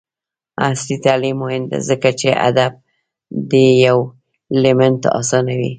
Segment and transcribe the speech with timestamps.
[0.65, 2.73] عصري تعلیم مهم دی ځکه چې د اپ
[3.51, 5.69] ډیولپمنټ اسانوي.